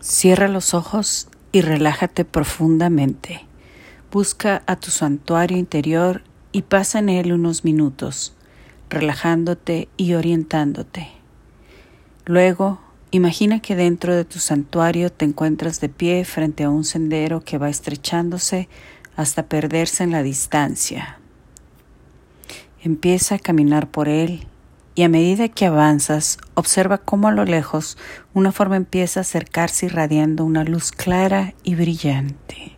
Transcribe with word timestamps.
Cierra 0.00 0.48
los 0.48 0.72
ojos 0.72 1.28
y 1.52 1.60
relájate 1.60 2.24
profundamente. 2.24 3.44
Busca 4.10 4.62
a 4.66 4.76
tu 4.76 4.90
santuario 4.90 5.58
interior 5.58 6.22
y 6.52 6.62
pasa 6.62 7.00
en 7.00 7.10
él 7.10 7.34
unos 7.34 7.64
minutos, 7.64 8.34
relajándote 8.88 9.90
y 9.98 10.14
orientándote. 10.14 11.08
Luego, 12.24 12.80
imagina 13.10 13.60
que 13.60 13.76
dentro 13.76 14.16
de 14.16 14.24
tu 14.24 14.38
santuario 14.38 15.12
te 15.12 15.26
encuentras 15.26 15.82
de 15.82 15.90
pie 15.90 16.24
frente 16.24 16.64
a 16.64 16.70
un 16.70 16.84
sendero 16.84 17.42
que 17.44 17.58
va 17.58 17.68
estrechándose 17.68 18.70
hasta 19.16 19.48
perderse 19.48 20.02
en 20.02 20.12
la 20.12 20.22
distancia. 20.22 21.18
Empieza 22.82 23.34
a 23.34 23.38
caminar 23.38 23.90
por 23.90 24.08
él 24.08 24.46
y 24.94 25.02
a 25.02 25.08
medida 25.08 25.48
que 25.48 25.66
avanzas, 25.66 26.38
observa 26.54 26.98
cómo 26.98 27.28
a 27.28 27.32
lo 27.32 27.44
lejos 27.44 27.96
una 28.34 28.52
forma 28.52 28.76
empieza 28.76 29.20
a 29.20 29.22
acercarse 29.22 29.86
irradiando 29.86 30.44
una 30.44 30.64
luz 30.64 30.90
clara 30.90 31.54
y 31.62 31.74
brillante. 31.74 32.76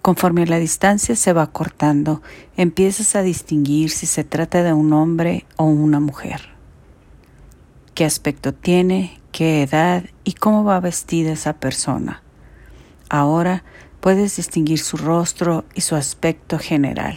Conforme 0.00 0.46
la 0.46 0.58
distancia 0.58 1.16
se 1.16 1.32
va 1.32 1.48
cortando, 1.48 2.22
empiezas 2.56 3.16
a 3.16 3.22
distinguir 3.22 3.90
si 3.90 4.06
se 4.06 4.24
trata 4.24 4.62
de 4.62 4.72
un 4.72 4.92
hombre 4.92 5.44
o 5.56 5.64
una 5.64 6.00
mujer. 6.00 6.48
¿Qué 7.94 8.04
aspecto 8.04 8.54
tiene? 8.54 9.20
¿Qué 9.32 9.62
edad? 9.62 10.04
¿Y 10.24 10.34
cómo 10.34 10.64
va 10.64 10.80
vestida 10.80 11.32
esa 11.32 11.54
persona? 11.54 12.22
Ahora 13.08 13.64
puedes 14.00 14.36
distinguir 14.36 14.78
su 14.78 14.96
rostro 14.96 15.64
y 15.74 15.80
su 15.80 15.96
aspecto 15.96 16.58
general. 16.58 17.16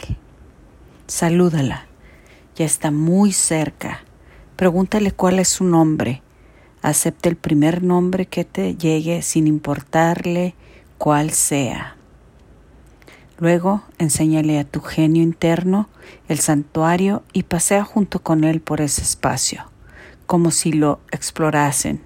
Salúdala 1.06 1.89
ya 2.60 2.66
está 2.66 2.90
muy 2.90 3.32
cerca. 3.32 4.02
Pregúntale 4.56 5.12
cuál 5.12 5.38
es 5.38 5.48
su 5.48 5.64
nombre. 5.64 6.20
Acepte 6.82 7.30
el 7.30 7.36
primer 7.36 7.82
nombre 7.82 8.26
que 8.26 8.44
te 8.44 8.76
llegue 8.76 9.22
sin 9.22 9.46
importarle 9.46 10.54
cuál 10.98 11.30
sea. 11.30 11.96
Luego 13.38 13.82
enséñale 13.96 14.58
a 14.58 14.64
tu 14.64 14.82
genio 14.82 15.22
interno 15.22 15.88
el 16.28 16.38
santuario 16.38 17.22
y 17.32 17.44
pasea 17.44 17.82
junto 17.82 18.18
con 18.18 18.44
él 18.44 18.60
por 18.60 18.82
ese 18.82 19.00
espacio, 19.00 19.64
como 20.26 20.50
si 20.50 20.74
lo 20.74 21.00
explorasen. 21.12 22.02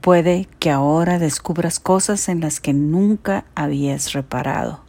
Puede 0.00 0.46
que 0.60 0.70
ahora 0.70 1.18
descubras 1.18 1.80
cosas 1.80 2.28
en 2.28 2.38
las 2.38 2.60
que 2.60 2.72
nunca 2.72 3.44
habías 3.56 4.12
reparado. 4.12 4.84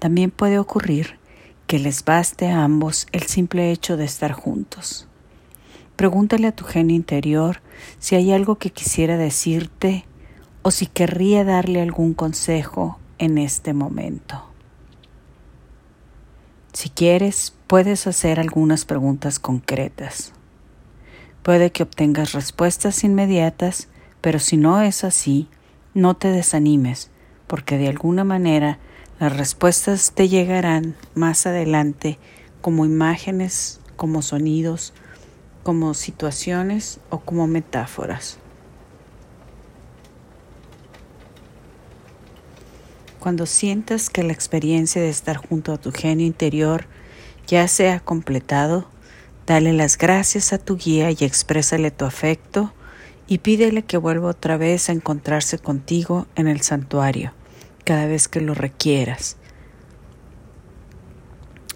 También 0.00 0.32
puede 0.32 0.58
ocurrir 0.58 1.21
que 1.72 1.78
les 1.78 2.04
baste 2.04 2.48
a 2.48 2.64
ambos 2.64 3.06
el 3.12 3.22
simple 3.22 3.70
hecho 3.70 3.96
de 3.96 4.04
estar 4.04 4.32
juntos. 4.32 5.08
Pregúntale 5.96 6.46
a 6.48 6.54
tu 6.54 6.66
genio 6.66 6.94
interior 6.94 7.62
si 7.98 8.14
hay 8.14 8.30
algo 8.30 8.56
que 8.56 8.68
quisiera 8.68 9.16
decirte 9.16 10.04
o 10.60 10.70
si 10.70 10.84
querría 10.84 11.44
darle 11.44 11.80
algún 11.80 12.12
consejo 12.12 12.98
en 13.16 13.38
este 13.38 13.72
momento. 13.72 14.44
Si 16.74 16.90
quieres, 16.90 17.54
puedes 17.68 18.06
hacer 18.06 18.38
algunas 18.38 18.84
preguntas 18.84 19.38
concretas. 19.38 20.34
Puede 21.42 21.72
que 21.72 21.84
obtengas 21.84 22.32
respuestas 22.32 23.02
inmediatas, 23.02 23.88
pero 24.20 24.40
si 24.40 24.58
no 24.58 24.82
es 24.82 25.04
así, 25.04 25.48
no 25.94 26.18
te 26.18 26.28
desanimes, 26.28 27.10
porque 27.46 27.78
de 27.78 27.88
alguna 27.88 28.24
manera 28.24 28.78
las 29.18 29.36
respuestas 29.36 30.12
te 30.12 30.28
llegarán 30.28 30.96
más 31.14 31.46
adelante 31.46 32.18
como 32.60 32.84
imágenes, 32.84 33.80
como 33.96 34.22
sonidos, 34.22 34.92
como 35.62 35.94
situaciones 35.94 36.98
o 37.10 37.20
como 37.20 37.46
metáforas. 37.46 38.38
Cuando 43.20 43.46
sientas 43.46 44.10
que 44.10 44.24
la 44.24 44.32
experiencia 44.32 45.00
de 45.00 45.10
estar 45.10 45.36
junto 45.36 45.72
a 45.72 45.78
tu 45.78 45.92
genio 45.92 46.26
interior 46.26 46.86
ya 47.46 47.68
se 47.68 47.90
ha 47.90 48.00
completado, 48.00 48.88
dale 49.46 49.72
las 49.72 49.96
gracias 49.98 50.52
a 50.52 50.58
tu 50.58 50.76
guía 50.76 51.12
y 51.12 51.18
exprésale 51.20 51.92
tu 51.92 52.04
afecto 52.04 52.72
y 53.28 53.38
pídele 53.38 53.84
que 53.84 53.98
vuelva 53.98 54.30
otra 54.30 54.56
vez 54.56 54.88
a 54.88 54.92
encontrarse 54.92 55.58
contigo 55.58 56.26
en 56.34 56.48
el 56.48 56.62
santuario 56.62 57.32
cada 57.84 58.06
vez 58.06 58.28
que 58.28 58.40
lo 58.40 58.54
requieras. 58.54 59.36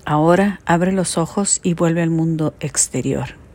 Ahora 0.05 0.61
abre 0.67 0.93
los 0.93 1.19
ojos 1.19 1.61
y 1.63 1.75
vuelve 1.75 2.03
al 2.03 2.11
mundo 2.11 2.55
exterior. 2.61 3.46